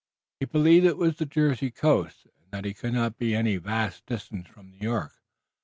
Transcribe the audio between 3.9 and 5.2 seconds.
distance from New York.